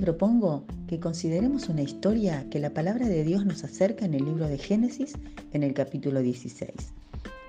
[0.00, 4.48] propongo que consideremos una historia que la palabra de Dios nos acerca en el libro
[4.48, 5.12] de Génesis
[5.52, 6.70] en el capítulo 16.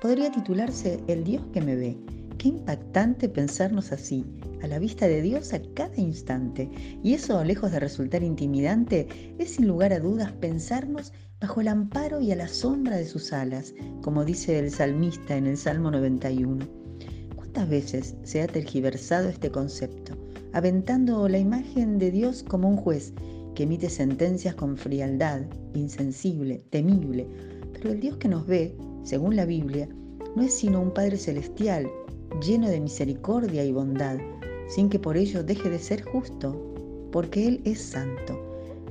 [0.00, 1.98] Podría titularse El Dios que me ve.
[2.38, 4.24] Qué impactante pensarnos así,
[4.62, 6.70] a la vista de Dios a cada instante.
[7.02, 9.08] Y eso, lejos de resultar intimidante,
[9.38, 13.32] es sin lugar a dudas pensarnos bajo el amparo y a la sombra de sus
[13.34, 16.66] alas, como dice el salmista en el Salmo 91.
[17.36, 20.16] ¿Cuántas veces se ha tergiversado este concepto,
[20.58, 23.12] aventando la imagen de Dios como un juez
[23.54, 25.42] que emite sentencias con frialdad,
[25.74, 27.28] insensible, temible?
[27.74, 29.88] Pero el Dios que nos ve, según la Biblia,
[30.34, 31.88] no es sino un Padre celestial,
[32.44, 34.18] lleno de misericordia y bondad,
[34.66, 36.74] sin que por ello deje de ser justo,
[37.12, 38.36] porque Él es santo.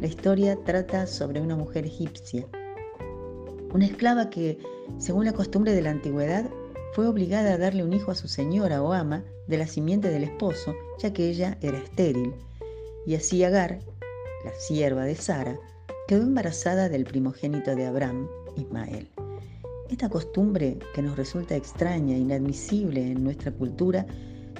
[0.00, 2.46] La historia trata sobre una mujer egipcia,
[3.74, 4.58] una esclava que,
[4.98, 6.48] según la costumbre de la antigüedad,
[6.96, 10.24] fue obligada a darle un hijo a su señora o ama de la simiente del
[10.24, 12.32] esposo, ya que ella era estéril.
[13.04, 13.80] Y así Agar,
[14.46, 15.58] la sierva de Sara,
[16.08, 19.10] quedó embarazada del primogénito de Abraham, Ismael.
[19.90, 24.06] Esta costumbre, que nos resulta extraña e inadmisible en nuestra cultura,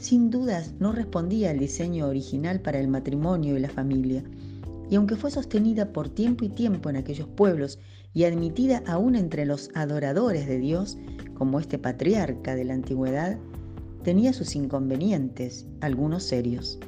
[0.00, 4.24] sin dudas no respondía al diseño original para el matrimonio y la familia
[4.90, 7.78] y aunque fue sostenida por tiempo y tiempo en aquellos pueblos
[8.14, 10.96] y admitida aún entre los adoradores de Dios,
[11.34, 13.36] como este patriarca de la antigüedad,
[14.04, 16.78] tenía sus inconvenientes, algunos serios.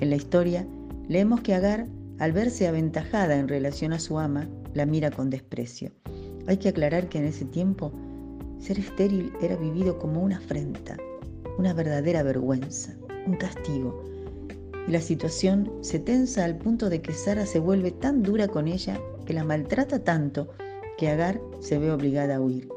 [0.00, 0.66] En la historia
[1.08, 1.86] leemos que Agar,
[2.18, 5.92] al verse aventajada en relación a su ama, la mira con desprecio.
[6.46, 7.92] Hay que aclarar que en ese tiempo
[8.58, 10.96] ser estéril era vivido como una afrenta,
[11.58, 12.94] una verdadera vergüenza,
[13.26, 14.04] un castigo,
[14.88, 18.66] y la situación se tensa al punto de que Sara se vuelve tan dura con
[18.66, 20.48] ella que la maltrata tanto
[21.02, 22.68] que Agar se ve obligada a huir.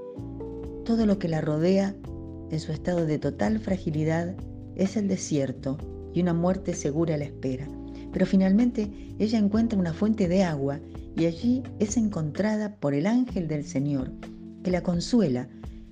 [0.84, 1.96] Todo lo que la rodea
[2.50, 4.36] en su estado de total fragilidad
[4.76, 5.78] es el desierto
[6.12, 7.68] y una muerte segura la espera.
[8.12, 10.80] Pero finalmente ella encuentra una fuente de agua
[11.16, 14.12] y allí es encontrada por el ángel del Señor,
[14.64, 15.48] que la consuela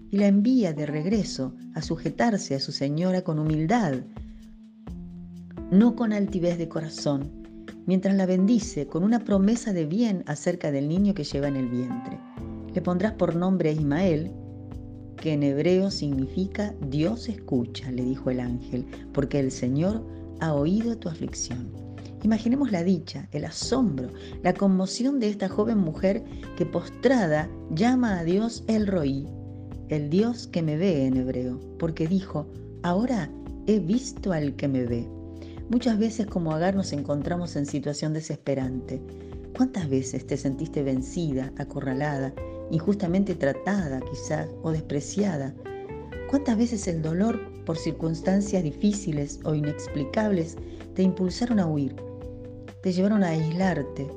[0.10, 3.94] y la envía de regreso a sujetarse a su señora con humildad,
[5.70, 7.30] no con altivez de corazón,
[7.86, 11.70] mientras la bendice con una promesa de bien acerca del niño que lleva en el
[11.70, 12.33] vientre.
[12.74, 14.32] Le pondrás por nombre a Ismael,
[15.18, 20.04] que en hebreo significa Dios escucha, le dijo el ángel, porque el Señor
[20.40, 21.72] ha oído tu aflicción.
[22.24, 24.10] Imaginemos la dicha, el asombro,
[24.44, 26.24] la conmoción de esta joven mujer
[26.58, 29.28] que postrada llama a Dios el Roí,
[29.90, 32.48] el Dios que me ve en hebreo, porque dijo,
[32.82, 33.30] ahora
[33.68, 35.08] he visto al que me ve.
[35.70, 39.02] Muchas veces como Agar nos encontramos en situación desesperante.
[39.56, 42.34] ¿Cuántas veces te sentiste vencida, acorralada,
[42.72, 45.54] injustamente tratada quizás o despreciada?
[46.30, 50.58] ¿Cuántas veces el dolor por circunstancias difíciles o inexplicables
[50.96, 51.96] te impulsaron a huir?
[52.82, 54.08] Te llevaron a aislarte,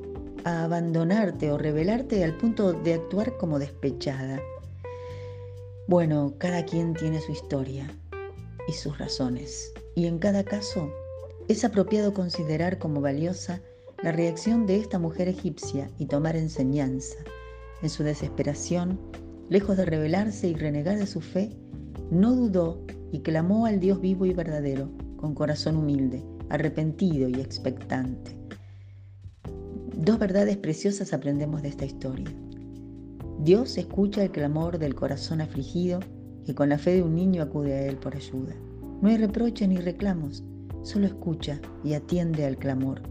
[0.44, 4.40] a abandonarte o rebelarte al punto de actuar como despechada.
[5.88, 7.86] Bueno, cada quien tiene su historia
[8.66, 9.72] y sus razones.
[9.94, 10.90] Y en cada caso
[11.48, 13.60] es apropiado considerar como valiosa
[14.02, 17.16] la reacción de esta mujer egipcia y tomar enseñanza.
[17.82, 18.98] En su desesperación,
[19.48, 21.56] lejos de rebelarse y renegar de su fe,
[22.10, 28.36] no dudó y clamó al Dios vivo y verdadero, con corazón humilde, arrepentido y expectante.
[29.96, 32.28] Dos verdades preciosas aprendemos de esta historia.
[33.40, 36.00] Dios escucha el clamor del corazón afligido
[36.46, 38.54] y con la fe de un niño acude a él por ayuda.
[39.02, 40.42] No hay reproches ni reclamos,
[40.82, 43.02] solo escucha y atiende al clamor.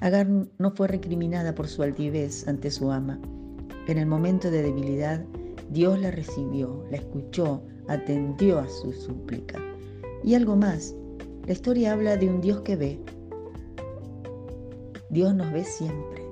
[0.00, 3.20] Agar no fue recriminada por su altivez ante su ama.
[3.90, 5.24] En el momento de debilidad,
[5.68, 9.58] Dios la recibió, la escuchó, atendió a su súplica.
[10.22, 10.94] Y algo más,
[11.44, 13.00] la historia habla de un Dios que ve.
[15.10, 16.22] Dios nos ve siempre.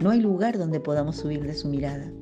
[0.00, 2.12] No hay lugar donde podamos huir de su mirada.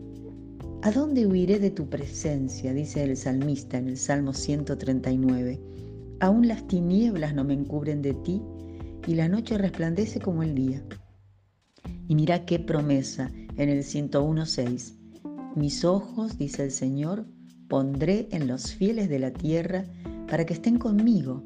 [0.82, 2.72] ¿A dónde huiré de tu presencia?
[2.72, 5.60] dice el salmista en el Salmo 139.
[6.20, 8.40] Aún las tinieblas no me encubren de ti
[9.04, 10.84] y la noche resplandece como el día.
[12.06, 14.94] Y mira qué promesa en el 101.6.
[15.54, 17.26] Mis ojos, dice el Señor,
[17.68, 19.84] pondré en los fieles de la tierra
[20.28, 21.42] para que estén conmigo.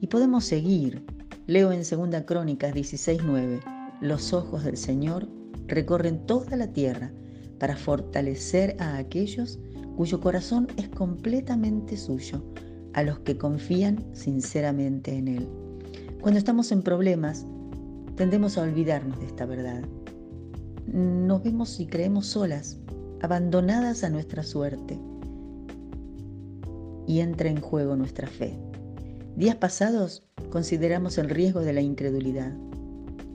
[0.00, 1.04] Y podemos seguir.
[1.46, 3.60] Leo en 2 Crónicas 16.9.
[4.00, 5.28] Los ojos del Señor
[5.66, 7.12] recorren toda la tierra
[7.58, 9.58] para fortalecer a aquellos
[9.96, 12.42] cuyo corazón es completamente suyo
[12.94, 15.48] a los que confían sinceramente en Él.
[16.20, 17.46] Cuando estamos en problemas,
[18.16, 19.84] tendemos a olvidarnos de esta verdad.
[20.86, 22.78] Nos vemos y creemos solas,
[23.22, 24.98] abandonadas a nuestra suerte.
[27.06, 28.58] Y entra en juego nuestra fe.
[29.36, 32.52] Días pasados consideramos el riesgo de la incredulidad.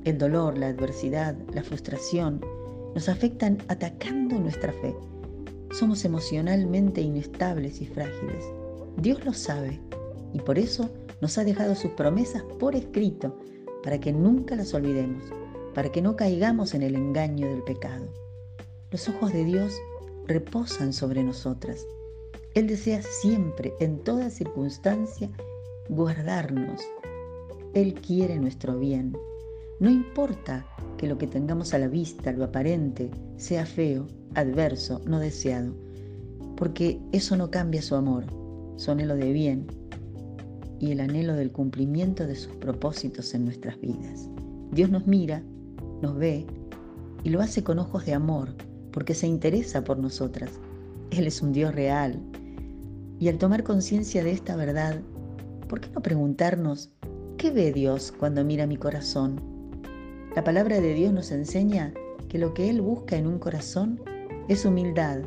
[0.06, 2.40] El dolor, la adversidad, la frustración
[2.96, 4.96] nos afectan atacando nuestra fe.
[5.72, 8.46] Somos emocionalmente inestables y frágiles.
[8.98, 9.80] Dios lo sabe
[10.34, 10.90] y por eso
[11.22, 13.38] nos ha dejado sus promesas por escrito
[13.84, 15.24] para que nunca las olvidemos,
[15.74, 18.08] para que no caigamos en el engaño del pecado.
[18.92, 19.74] Los ojos de Dios
[20.28, 21.86] reposan sobre nosotras.
[22.56, 25.30] Él desea siempre, en toda circunstancia,
[25.90, 26.82] guardarnos.
[27.74, 29.16] Él quiere nuestro bien.
[29.80, 30.66] No importa
[30.98, 35.74] que lo que tengamos a la vista, lo aparente, sea feo, adverso, no deseado,
[36.58, 38.26] porque eso no cambia su amor,
[38.78, 39.68] su anhelo de bien
[40.80, 44.30] y el anhelo del cumplimiento de sus propósitos en nuestras vidas.
[44.72, 45.44] Dios nos mira,
[46.02, 46.46] nos ve
[47.24, 48.56] y lo hace con ojos de amor,
[48.92, 50.52] porque se interesa por nosotras.
[51.12, 52.20] Él es un Dios real.
[53.20, 55.02] Y al tomar conciencia de esta verdad,
[55.68, 56.92] ¿por qué no preguntarnos,
[57.38, 59.42] ¿qué ve Dios cuando mira mi corazón?
[60.36, 61.94] La palabra de Dios nos enseña
[62.30, 64.00] que lo que Él busca en un corazón
[64.48, 65.20] es humildad,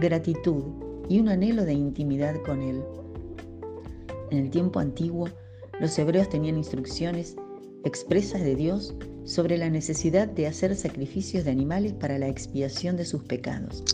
[0.00, 0.62] gratitud
[1.08, 2.82] y un anhelo de intimidad con Él.
[4.30, 5.28] En el tiempo antiguo,
[5.80, 7.36] los hebreos tenían instrucciones
[7.84, 8.96] expresas de Dios
[9.26, 13.84] sobre la necesidad de hacer sacrificios de animales para la expiación de sus pecados.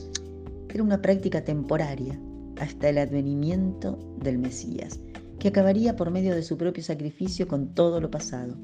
[0.68, 2.20] Era una práctica temporaria
[2.60, 5.00] hasta el advenimiento del Mesías,
[5.40, 8.56] que acabaría por medio de su propio sacrificio con todo lo pasado.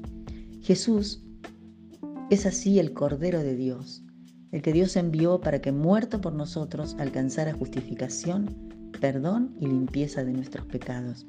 [0.61, 1.23] Jesús
[2.29, 4.03] es así el Cordero de Dios,
[4.51, 8.55] el que Dios envió para que muerto por nosotros alcanzara justificación,
[9.01, 11.25] perdón y limpieza de nuestros pecados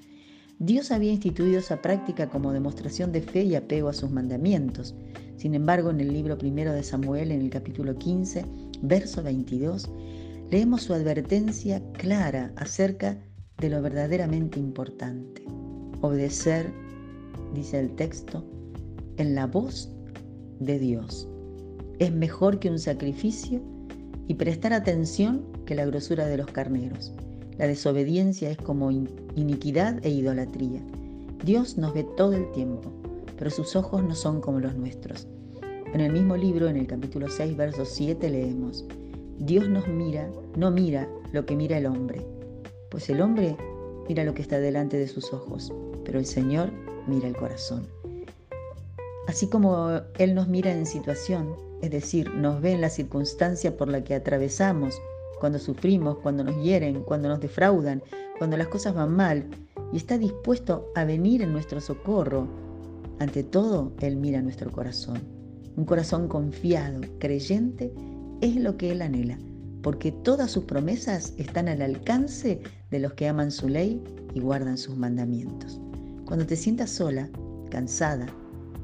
[0.62, 4.94] Dios había instituido esa práctica como demostración de fe y apego a sus mandamientos.
[5.40, 8.44] Sin embargo, en el libro primero de Samuel, en el capítulo 15,
[8.82, 9.90] verso 22,
[10.50, 13.16] leemos su advertencia clara acerca
[13.56, 15.42] de lo verdaderamente importante.
[16.02, 16.70] Obedecer,
[17.54, 18.44] dice el texto,
[19.16, 19.90] en la voz
[20.58, 21.26] de Dios.
[22.00, 23.62] Es mejor que un sacrificio
[24.28, 27.14] y prestar atención que la grosura de los carneros.
[27.56, 30.82] La desobediencia es como iniquidad e idolatría.
[31.42, 32.92] Dios nos ve todo el tiempo,
[33.40, 35.26] pero sus ojos no son como los nuestros.
[35.94, 38.84] En el mismo libro, en el capítulo 6, verso 7, leemos,
[39.38, 42.20] Dios nos mira, no mira lo que mira el hombre,
[42.90, 43.56] pues el hombre
[44.06, 45.72] mira lo que está delante de sus ojos,
[46.04, 46.70] pero el Señor
[47.06, 47.88] mira el corazón.
[49.26, 49.88] Así como
[50.18, 54.14] Él nos mira en situación, es decir, nos ve en la circunstancia por la que
[54.14, 55.00] atravesamos,
[55.38, 58.02] cuando sufrimos, cuando nos hieren, cuando nos defraudan,
[58.36, 59.48] cuando las cosas van mal,
[59.94, 62.69] y está dispuesto a venir en nuestro socorro.
[63.20, 65.18] Ante todo, Él mira nuestro corazón.
[65.76, 67.92] Un corazón confiado, creyente,
[68.40, 69.38] es lo que Él anhela,
[69.82, 74.02] porque todas sus promesas están al alcance de los que aman su ley
[74.32, 75.78] y guardan sus mandamientos.
[76.24, 77.28] Cuando te sientas sola,
[77.70, 78.26] cansada,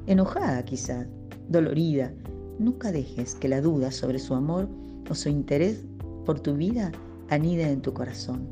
[0.07, 1.07] enojada quizá,
[1.49, 2.13] dolorida,
[2.59, 4.69] nunca dejes que la duda sobre su amor
[5.09, 5.83] o su interés
[6.27, 6.93] por tu vida
[7.31, 8.47] anida en tu corazón.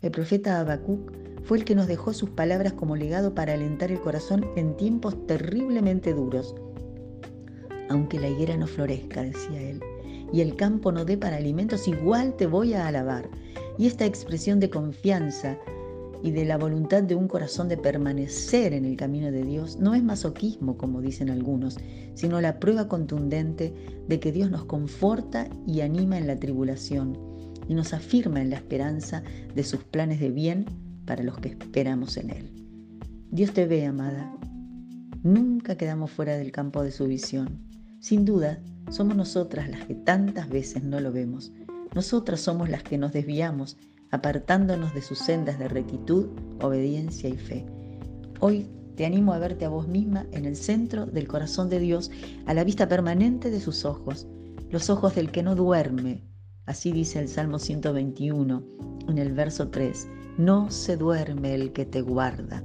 [0.00, 1.12] El profeta Habacuc
[1.44, 5.26] fue el que nos dejó sus palabras como legado para alentar el corazón en tiempos
[5.26, 6.54] terriblemente duros.
[7.88, 9.80] Aunque la higuera no florezca, decía él,
[10.32, 13.28] y el campo no dé para alimentos, igual te voy a alabar.
[13.78, 15.58] Y esta expresión de confianza
[16.22, 19.94] y de la voluntad de un corazón de permanecer en el camino de Dios no
[19.94, 21.78] es masoquismo, como dicen algunos,
[22.14, 23.72] sino la prueba contundente
[24.08, 27.16] de que Dios nos conforta y anima en la tribulación
[27.68, 29.22] y nos afirma en la esperanza
[29.54, 30.66] de sus planes de bien
[31.08, 32.52] para los que esperamos en Él.
[33.30, 34.30] Dios te ve, amada.
[35.22, 37.66] Nunca quedamos fuera del campo de su visión.
[37.98, 38.60] Sin duda,
[38.90, 41.50] somos nosotras las que tantas veces no lo vemos.
[41.94, 43.78] Nosotras somos las que nos desviamos
[44.10, 46.26] apartándonos de sus sendas de rectitud,
[46.60, 47.64] obediencia y fe.
[48.40, 52.10] Hoy te animo a verte a vos misma en el centro del corazón de Dios,
[52.44, 54.26] a la vista permanente de sus ojos,
[54.70, 56.22] los ojos del que no duerme.
[56.66, 58.62] Así dice el Salmo 121
[59.08, 60.06] en el verso 3.
[60.38, 62.62] No se duerme el que te guarda.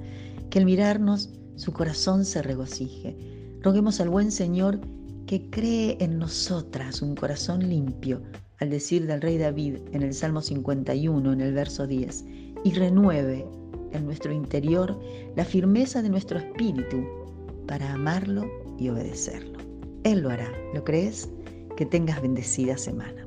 [0.48, 3.16] Que al mirarnos su corazón se regocije.
[3.62, 4.80] Roguemos al buen Señor
[5.26, 8.22] que cree en nosotras un corazón limpio,
[8.60, 12.24] al decir del rey David en el Salmo 51, en el verso 10,
[12.62, 13.44] y renueve
[13.92, 14.98] en nuestro interior
[15.34, 17.04] la firmeza de nuestro espíritu
[17.66, 19.58] para amarlo y obedecerlo.
[20.04, 21.28] Él lo hará, ¿lo crees?
[21.76, 23.26] Que tengas bendecida semana.